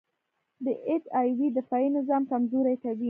د 0.63 0.65
اچ 0.93 1.03
آی 1.19 1.29
وي 1.37 1.47
دفاعي 1.57 1.87
نظام 1.97 2.23
کمزوری 2.31 2.75
کوي. 2.83 2.99